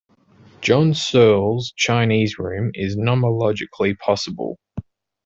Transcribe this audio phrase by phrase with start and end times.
[0.61, 4.57] John Searle's Chinese room is nomologically possible.